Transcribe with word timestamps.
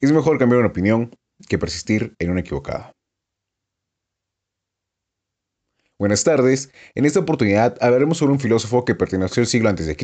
Es 0.00 0.12
mejor 0.12 0.38
cambiar 0.38 0.60
una 0.60 0.70
opinión 0.70 1.14
que 1.46 1.58
persistir 1.58 2.14
en 2.18 2.30
una 2.30 2.40
equivocada. 2.40 2.92
Buenas 5.98 6.24
tardes. 6.24 6.70
En 6.94 7.04
esta 7.04 7.20
oportunidad 7.20 7.76
hablaremos 7.82 8.16
sobre 8.16 8.32
un 8.32 8.40
filósofo 8.40 8.86
que 8.86 8.94
perteneció 8.94 9.42
al 9.42 9.46
siglo 9.46 9.68
a.C. 9.68 9.96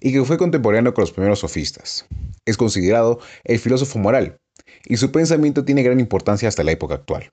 y 0.00 0.12
que 0.12 0.24
fue 0.24 0.38
contemporáneo 0.38 0.92
con 0.92 1.02
los 1.02 1.12
primeros 1.12 1.38
sofistas. 1.38 2.06
Es 2.44 2.56
considerado 2.56 3.20
el 3.44 3.60
filósofo 3.60 4.00
moral, 4.00 4.38
y 4.86 4.96
su 4.96 5.12
pensamiento 5.12 5.64
tiene 5.64 5.84
gran 5.84 6.00
importancia 6.00 6.48
hasta 6.48 6.64
la 6.64 6.72
época 6.72 6.96
actual. 6.96 7.30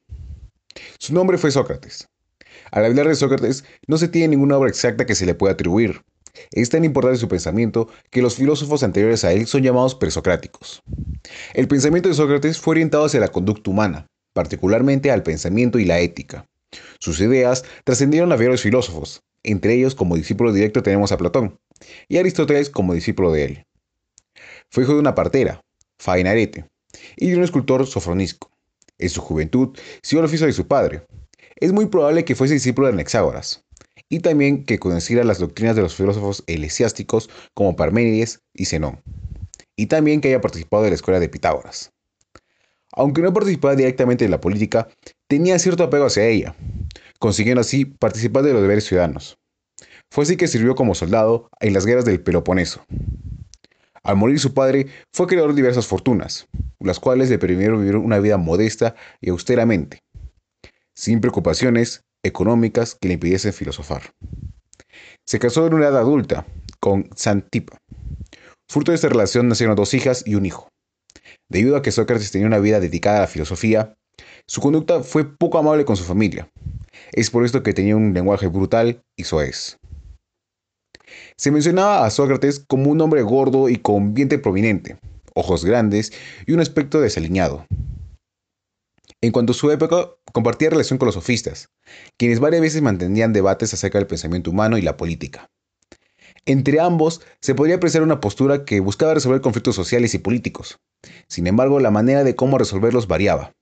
Su 0.99 1.15
nombre 1.15 1.39
fue 1.39 1.49
Sócrates. 1.49 2.07
Al 2.69 2.85
hablar 2.85 3.07
de 3.07 3.15
Sócrates, 3.15 3.65
no 3.87 3.97
se 3.97 4.09
tiene 4.09 4.27
ninguna 4.27 4.57
obra 4.57 4.69
exacta 4.69 5.07
que 5.07 5.15
se 5.15 5.25
le 5.25 5.33
pueda 5.33 5.53
atribuir. 5.53 6.01
Es 6.51 6.69
tan 6.69 6.83
importante 6.83 7.19
su 7.19 7.27
pensamiento 7.27 7.87
que 8.09 8.21
los 8.21 8.35
filósofos 8.35 8.83
anteriores 8.83 9.23
a 9.23 9.31
él 9.31 9.47
son 9.47 9.63
llamados 9.63 9.95
presocráticos. 9.95 10.83
El 11.53 11.67
pensamiento 11.67 12.09
de 12.09 12.15
Sócrates 12.15 12.59
fue 12.59 12.73
orientado 12.73 13.05
hacia 13.05 13.19
la 13.19 13.29
conducta 13.29 13.69
humana, 13.69 14.07
particularmente 14.33 15.11
al 15.11 15.23
pensamiento 15.23 15.79
y 15.79 15.85
la 15.85 15.99
ética. 15.99 16.45
Sus 16.99 17.19
ideas 17.21 17.63
trascendieron 17.83 18.31
a 18.31 18.35
varios 18.35 18.61
filósofos, 18.61 19.21
entre 19.43 19.73
ellos 19.75 19.95
como 19.95 20.15
discípulo 20.15 20.51
directo 20.51 20.83
tenemos 20.83 21.11
a 21.11 21.17
Platón, 21.17 21.57
y 22.07 22.17
Aristóteles 22.17 22.69
como 22.69 22.93
discípulo 22.93 23.31
de 23.31 23.45
él. 23.45 23.65
Fue 24.69 24.83
hijo 24.83 24.93
de 24.93 24.99
una 24.99 25.15
partera, 25.15 25.61
Fainarete, 25.99 26.65
y 27.15 27.29
de 27.29 27.37
un 27.37 27.43
escultor 27.43 27.85
Sofronisco. 27.85 28.51
En 28.97 29.09
su 29.09 29.21
juventud 29.21 29.77
siguió 30.01 30.19
el 30.21 30.25
oficio 30.25 30.47
de 30.47 30.53
su 30.53 30.67
padre. 30.67 31.05
Es 31.57 31.71
muy 31.71 31.85
probable 31.85 32.25
que 32.25 32.35
fuese 32.35 32.55
discípulo 32.55 32.87
de 32.87 32.93
Anaxágoras, 32.93 33.63
y 34.09 34.19
también 34.19 34.65
que 34.65 34.79
conociera 34.79 35.23
las 35.23 35.39
doctrinas 35.39 35.75
de 35.75 35.81
los 35.81 35.95
filósofos 35.95 36.43
eclesiásticos 36.47 37.29
como 37.53 37.75
Parménides 37.75 38.41
y 38.53 38.65
Zenón, 38.65 39.01
y 39.75 39.87
también 39.87 40.21
que 40.21 40.29
haya 40.29 40.41
participado 40.41 40.83
de 40.83 40.89
la 40.89 40.95
escuela 40.95 41.19
de 41.19 41.29
Pitágoras. 41.29 41.91
Aunque 42.93 43.21
no 43.21 43.33
participaba 43.33 43.75
directamente 43.75 44.23
en 44.25 44.31
la 44.31 44.39
política, 44.39 44.87
tenía 45.27 45.59
cierto 45.59 45.83
apego 45.83 46.05
hacia 46.05 46.25
ella, 46.25 46.55
consiguiendo 47.19 47.61
así 47.61 47.85
participar 47.85 48.43
de 48.43 48.53
los 48.53 48.61
deberes 48.61 48.85
ciudadanos. 48.85 49.37
Fue 50.09 50.23
así 50.23 50.37
que 50.37 50.47
sirvió 50.47 50.75
como 50.75 50.95
soldado 50.95 51.49
en 51.59 51.73
las 51.73 51.85
guerras 51.85 52.05
del 52.05 52.21
Peloponeso. 52.21 52.85
Al 54.01 54.15
morir 54.15 54.39
su 54.39 54.53
padre, 54.53 54.87
fue 55.11 55.27
creador 55.27 55.49
de 55.49 55.57
diversas 55.57 55.87
fortunas, 55.87 56.47
las 56.79 56.99
cuales 56.99 57.29
le 57.29 57.39
permitieron 57.39 57.79
vivir 57.79 57.97
una 57.97 58.19
vida 58.19 58.37
modesta 58.37 58.95
y 59.19 59.31
austeramente, 59.31 60.03
sin 60.93 61.19
preocupaciones 61.19 62.04
económicas 62.25 62.95
que 62.99 63.07
le 63.07 63.13
impidiesen 63.15 63.53
filosofar. 63.53 64.11
Se 65.25 65.39
casó 65.39 65.65
en 65.67 65.73
una 65.73 65.87
edad 65.87 65.99
adulta 65.99 66.45
con 66.79 67.09
Santipa. 67.15 67.77
Fruto 68.69 68.91
de 68.91 68.95
esta 68.95 69.09
relación 69.09 69.47
nacieron 69.47 69.75
dos 69.75 69.93
hijas 69.93 70.23
y 70.25 70.35
un 70.35 70.45
hijo. 70.45 70.69
Debido 71.49 71.75
a 71.75 71.81
que 71.81 71.91
Sócrates 71.91 72.31
tenía 72.31 72.47
una 72.47 72.59
vida 72.59 72.79
dedicada 72.79 73.17
a 73.17 73.21
la 73.21 73.27
filosofía, 73.27 73.95
su 74.47 74.61
conducta 74.61 75.03
fue 75.03 75.37
poco 75.37 75.57
amable 75.57 75.85
con 75.85 75.97
su 75.97 76.03
familia. 76.03 76.49
Es 77.11 77.29
por 77.29 77.45
esto 77.45 77.63
que 77.63 77.73
tenía 77.73 77.95
un 77.95 78.13
lenguaje 78.13 78.47
brutal 78.47 79.01
y 79.17 79.23
soez. 79.23 79.77
Se 81.37 81.51
mencionaba 81.51 82.05
a 82.05 82.09
Sócrates 82.09 82.59
como 82.59 82.89
un 82.89 83.01
hombre 83.01 83.21
gordo 83.21 83.69
y 83.69 83.77
con 83.77 84.13
vientre 84.13 84.39
prominente, 84.39 84.97
ojos 85.33 85.65
grandes 85.65 86.13
y 86.45 86.53
un 86.53 86.59
aspecto 86.59 87.01
desaliñado. 87.01 87.65
En 89.21 89.31
cuanto 89.31 89.51
a 89.51 89.55
su 89.55 89.71
época, 89.71 90.09
compartía 90.33 90.69
relación 90.69 90.99
con 90.99 91.07
los 91.07 91.15
sofistas, 91.15 91.69
quienes 92.17 92.39
varias 92.39 92.61
veces 92.61 92.81
mantenían 92.81 93.33
debates 93.33 93.73
acerca 93.73 93.97
del 93.97 94.07
pensamiento 94.07 94.51
humano 94.51 94.77
y 94.77 94.81
la 94.81 94.97
política. 94.97 95.49
Entre 96.45 96.79
ambos 96.79 97.21
se 97.41 97.55
podría 97.55 97.75
apreciar 97.77 98.03
una 98.03 98.19
postura 98.19 98.65
que 98.65 98.79
buscaba 98.79 99.15
resolver 99.15 99.41
conflictos 99.41 99.75
sociales 99.75 100.13
y 100.13 100.19
políticos. 100.19 100.79
Sin 101.27 101.47
embargo, 101.47 101.79
la 101.79 101.91
manera 101.91 102.23
de 102.23 102.35
cómo 102.35 102.57
resolverlos 102.57 103.07
variaba. 103.07 103.53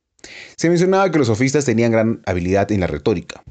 Se 0.57 0.69
mencionaba 0.69 1.09
que 1.11 1.17
los 1.17 1.27
sofistas 1.27 1.65
tenían 1.65 1.91
gran 1.91 2.21
habilidad 2.25 2.71
en 2.71 2.81
la 2.81 2.87
retórica. 2.87 3.43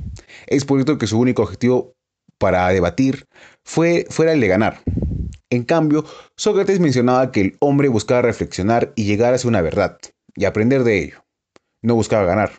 Es 0.47 0.65
por 0.65 0.81
esto 0.81 0.99
que 0.99 1.06
su 1.06 1.19
único 1.19 1.43
objetivo 1.43 1.94
para 2.38 2.69
debatir 2.69 3.26
fue, 3.65 4.06
fuera 4.10 4.32
el 4.32 4.41
de 4.41 4.49
ganar. 4.49 4.81
En 5.49 5.65
cambio, 5.65 6.05
Sócrates 6.37 6.81
mencionaba 6.81 7.31
que 7.31 7.41
el 7.41 7.56
hombre 7.60 7.88
buscaba 7.88 8.22
reflexionar 8.22 8.93
y 8.97 9.05
llegar 9.05 9.34
hacia 9.34 9.49
una 9.49 9.60
verdad, 9.60 9.99
y 10.34 10.47
aprender 10.47 10.82
de 10.82 11.05
ello. 11.05 11.25
No 11.82 11.94
buscaba 11.94 12.25
ganar. 12.25 12.59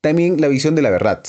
También 0.00 0.40
la 0.40 0.48
visión 0.48 0.74
de 0.74 0.82
la 0.82 0.90
verdad. 0.90 1.22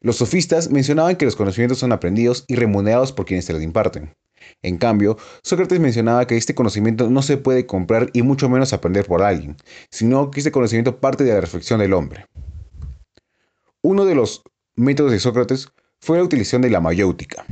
Los 0.00 0.16
sofistas 0.16 0.70
mencionaban 0.70 1.16
que 1.16 1.24
los 1.24 1.36
conocimientos 1.36 1.78
son 1.78 1.92
aprendidos 1.92 2.44
y 2.46 2.54
remunerados 2.54 3.12
por 3.12 3.26
quienes 3.26 3.44
se 3.44 3.52
los 3.52 3.62
imparten. 3.62 4.14
En 4.62 4.78
cambio, 4.78 5.16
Sócrates 5.42 5.80
mencionaba 5.80 6.26
que 6.26 6.36
este 6.36 6.54
conocimiento 6.54 7.10
no 7.10 7.22
se 7.22 7.36
puede 7.36 7.66
comprar 7.66 8.10
y 8.12 8.22
mucho 8.22 8.48
menos 8.48 8.72
aprender 8.72 9.06
por 9.06 9.22
alguien, 9.22 9.56
sino 9.90 10.30
que 10.30 10.40
este 10.40 10.52
conocimiento 10.52 11.00
parte 11.00 11.24
de 11.24 11.32
la 11.32 11.40
reflexión 11.40 11.80
del 11.80 11.94
hombre. 11.94 12.26
Uno 13.82 14.04
de 14.04 14.14
los 14.14 14.42
métodos 14.76 15.12
de 15.12 15.20
Sócrates 15.20 15.68
fue 16.00 16.18
la 16.18 16.24
utilización 16.24 16.62
de 16.62 16.70
la 16.70 16.80
mayéutica. 16.80 17.44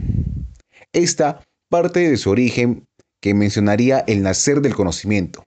Esta 0.93 1.41
parte 1.69 2.09
de 2.09 2.17
su 2.17 2.31
origen 2.31 2.87
que 3.21 3.35
mencionaría 3.35 4.05
el 4.07 4.23
nacer 4.23 4.61
del 4.61 4.75
conocimiento. 4.75 5.45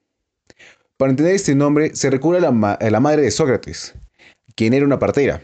Para 0.97 1.11
entender 1.11 1.35
este 1.35 1.53
nombre 1.53 1.95
se 1.95 2.09
recurre 2.09 2.39
a 2.39 2.89
la, 2.89 2.99
madre 2.99 3.21
de 3.21 3.29
Sócrates, 3.29 3.93
quien 4.55 4.73
era 4.73 4.83
una 4.83 4.97
partera. 4.97 5.43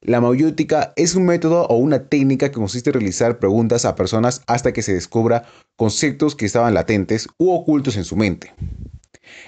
La 0.00 0.20
mayéutica 0.20 0.92
es 0.94 1.16
un 1.16 1.26
método 1.26 1.66
o 1.66 1.76
una 1.76 2.08
técnica 2.08 2.48
que 2.48 2.54
consiste 2.54 2.90
en 2.90 2.94
realizar 2.94 3.40
preguntas 3.40 3.84
a 3.84 3.96
personas 3.96 4.42
hasta 4.46 4.72
que 4.72 4.82
se 4.82 4.94
descubra 4.94 5.46
conceptos 5.76 6.36
que 6.36 6.46
estaban 6.46 6.74
latentes 6.74 7.28
u 7.38 7.50
ocultos 7.50 7.96
en 7.96 8.04
su 8.04 8.14
mente. 8.14 8.54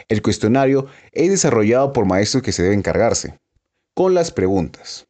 El 0.09 0.21
cuestionario 0.21 0.89
es 1.13 1.31
desarrollado 1.31 1.93
por 1.93 2.07
maestros 2.07 2.43
que 2.43 2.51
se 2.51 2.65
deben 2.65 2.81
encargarse 2.81 3.39
con 3.95 4.15
las 4.15 4.33
preguntas 4.33 5.07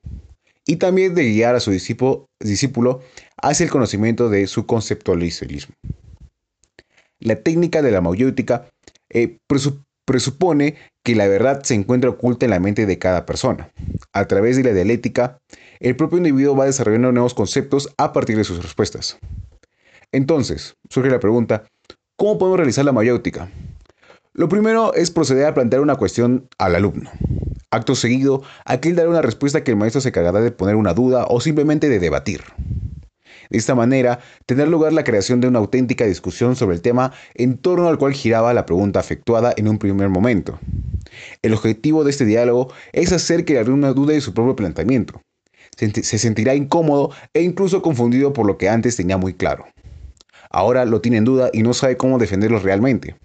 y 0.67 0.77
también 0.77 1.15
de 1.15 1.25
guiar 1.25 1.55
a 1.55 1.61
su 1.61 1.71
discípulo, 1.71 3.01
hacia 3.39 3.65
el 3.65 3.71
conocimiento 3.71 4.29
de 4.29 4.47
su 4.47 4.67
conceptualismo. 4.67 5.75
La 7.19 7.37
técnica 7.37 7.81
de 7.81 7.91
la 7.91 8.03
mayéutica 8.03 8.69
eh, 9.09 9.39
presupone 10.11 10.75
que 11.05 11.15
la 11.15 11.29
verdad 11.29 11.63
se 11.63 11.75
encuentra 11.75 12.11
oculta 12.11 12.45
en 12.45 12.51
la 12.51 12.59
mente 12.59 12.85
de 12.85 12.99
cada 12.99 13.27
persona. 13.27 13.71
A 14.13 14.25
través 14.25 14.57
de 14.57 14.65
la 14.65 14.73
dialéctica, 14.73 15.39
el 15.79 15.95
propio 15.95 16.19
individuo 16.19 16.57
va 16.57 16.65
desarrollando 16.65 17.13
nuevos 17.13 17.33
conceptos 17.33 17.95
a 17.97 18.13
partir 18.13 18.37
de 18.37 18.43
sus 18.43 18.61
respuestas. 18.61 19.19
Entonces, 20.11 20.75
surge 20.89 21.11
la 21.11 21.21
pregunta, 21.21 21.63
¿cómo 22.17 22.39
podemos 22.39 22.59
realizar 22.59 22.85
la 22.85 22.91
mayéutica? 22.91 23.53
Lo 24.33 24.49
primero 24.49 24.95
es 24.95 25.13
proceder 25.13 25.47
a 25.47 25.55
plantear 25.55 25.81
una 25.81 25.95
cuestión 25.95 26.49
al 26.59 26.75
alumno. 26.75 27.09
Acto 27.71 27.95
seguido, 27.95 28.43
aquel 28.65 28.97
dará 28.97 29.11
una 29.11 29.23
respuesta 29.23 29.63
que 29.63 29.71
el 29.71 29.77
maestro 29.77 30.01
se 30.01 30.09
encargará 30.09 30.41
de 30.41 30.51
poner 30.51 30.75
una 30.75 30.93
duda 30.93 31.27
o 31.29 31.41
simplemente 31.41 31.89
de 31.89 32.01
debatir. 32.01 32.43
De 33.51 33.59
esta 33.59 33.75
manera, 33.75 34.21
tendrá 34.47 34.65
lugar 34.67 34.93
la 34.93 35.05
creación 35.05 35.41
de 35.41 35.49
una 35.49 35.59
auténtica 35.59 36.07
discusión 36.07 36.57
sobre 36.57 36.77
el 36.77 36.83
tema 36.83 37.13
en 37.35 37.59
torno 37.59 37.89
al 37.89 37.99
cual 37.99 38.15
giraba 38.15 38.55
la 38.55 38.65
pregunta 38.65 39.01
efectuada 39.01 39.53
en 39.57 39.69
un 39.69 39.79
primer 39.79 40.09
momento. 40.09 40.59
El 41.43 41.55
objetivo 41.55 42.05
de 42.05 42.11
este 42.11 42.25
diálogo 42.25 42.73
es 42.93 43.13
hacer 43.13 43.45
que 43.45 43.59
alumno 43.59 43.93
dude 43.93 44.15
de 44.15 44.21
su 44.21 44.33
propio 44.33 44.55
planteamiento. 44.55 45.21
Se 45.77 46.19
sentirá 46.19 46.55
incómodo 46.55 47.11
e 47.35 47.43
incluso 47.43 47.83
confundido 47.83 48.33
por 48.33 48.47
lo 48.47 48.57
que 48.57 48.69
antes 48.69 48.97
tenía 48.97 49.17
muy 49.17 49.35
claro. 49.35 49.67
Ahora 50.51 50.85
lo 50.85 51.01
tiene 51.01 51.19
en 51.19 51.25
duda 51.25 51.51
y 51.53 51.63
no 51.63 51.75
sabe 51.75 51.97
cómo 51.97 52.19
defenderlo 52.19 52.59
realmente. 52.59 53.17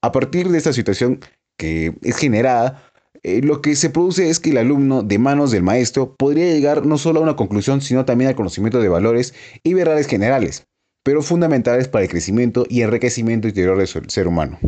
A 0.00 0.12
partir 0.12 0.48
de 0.48 0.58
esta 0.58 0.72
situación 0.72 1.20
que 1.56 1.94
es 2.02 2.16
generada, 2.16 2.87
eh, 3.22 3.40
lo 3.42 3.60
que 3.62 3.74
se 3.76 3.90
produce 3.90 4.30
es 4.30 4.40
que 4.40 4.50
el 4.50 4.58
alumno, 4.58 5.02
de 5.02 5.18
manos 5.18 5.50
del 5.50 5.62
maestro, 5.62 6.14
podría 6.16 6.52
llegar 6.52 6.86
no 6.86 6.98
solo 6.98 7.20
a 7.20 7.22
una 7.22 7.36
conclusión, 7.36 7.80
sino 7.80 8.04
también 8.04 8.28
al 8.28 8.36
conocimiento 8.36 8.80
de 8.80 8.88
valores 8.88 9.34
y 9.62 9.74
verdades 9.74 10.06
generales, 10.06 10.66
pero 11.04 11.22
fundamentales 11.22 11.88
para 11.88 12.04
el 12.04 12.10
crecimiento 12.10 12.64
y 12.68 12.82
enriquecimiento 12.82 13.48
interior 13.48 13.78
del 13.78 14.10
ser 14.10 14.28
humano. 14.28 14.58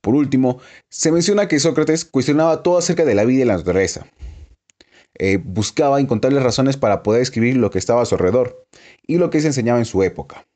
Por 0.00 0.14
último, 0.14 0.60
se 0.90 1.12
menciona 1.12 1.48
que 1.48 1.60
Sócrates 1.60 2.04
cuestionaba 2.04 2.62
todo 2.62 2.78
acerca 2.78 3.04
de 3.04 3.14
la 3.14 3.24
vida 3.24 3.42
y 3.42 3.46
la 3.46 3.56
naturaleza. 3.56 4.06
Eh, 5.18 5.38
buscaba 5.42 6.00
encontrarle 6.00 6.40
razones 6.40 6.76
para 6.76 7.02
poder 7.02 7.22
escribir 7.22 7.56
lo 7.56 7.70
que 7.70 7.78
estaba 7.78 8.02
a 8.02 8.06
su 8.06 8.14
alrededor 8.14 8.64
y 9.06 9.18
lo 9.18 9.30
que 9.30 9.40
se 9.40 9.48
enseñaba 9.48 9.78
en 9.78 9.84
su 9.84 10.02
época. 10.02 10.46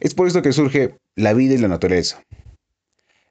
Es 0.00 0.14
por 0.14 0.26
esto 0.26 0.42
que 0.42 0.52
surge 0.52 0.96
la 1.16 1.34
vida 1.34 1.54
y 1.54 1.58
la 1.58 1.68
naturaleza. 1.68 2.24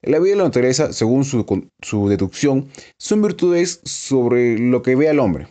La 0.02 0.20
vida 0.20 0.36
y 0.36 0.38
la 0.38 0.46
naturaleza, 0.46 0.94
según 0.94 1.26
su, 1.26 1.46
su, 1.82 2.08
deducción, 2.08 2.70
son 2.98 3.22
virtudes 3.22 3.82
sobre 3.84 4.58
lo 4.58 4.82
que 4.82 4.96
ve 4.96 5.10
al 5.10 5.20
hombre. 5.20 5.48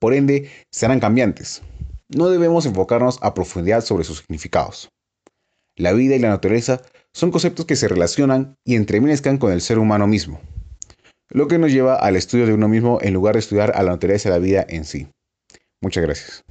Por 0.00 0.12
ende, 0.12 0.50
serán 0.70 0.98
cambiantes. 0.98 1.62
No 2.08 2.28
debemos 2.28 2.66
enfocarnos 2.66 3.18
a 3.22 3.32
profundidad 3.34 3.84
sobre 3.84 4.04
sus 4.04 4.18
significados. 4.18 4.90
La 5.76 5.92
vida 5.92 6.16
y 6.16 6.18
la 6.18 6.30
naturaleza 6.30 6.82
son 7.12 7.30
conceptos 7.30 7.66
que 7.66 7.76
se 7.76 7.88
relacionan 7.88 8.56
y 8.64 8.74
entremezclan 8.74 9.38
con 9.38 9.52
el 9.52 9.60
ser 9.60 9.78
humano 9.78 10.06
mismo, 10.06 10.40
lo 11.28 11.48
que 11.48 11.58
nos 11.58 11.72
lleva 11.72 11.94
al 11.96 12.16
estudio 12.16 12.46
de 12.46 12.54
uno 12.54 12.68
mismo 12.68 12.98
en 13.02 13.14
lugar 13.14 13.34
de 13.34 13.40
estudiar 13.40 13.72
a 13.74 13.82
la 13.82 13.92
naturaleza 13.92 14.28
de 14.28 14.34
la 14.34 14.44
vida 14.44 14.66
en 14.68 14.84
sí. 14.84 15.06
Muchas 15.80 16.02
gracias. 16.02 16.44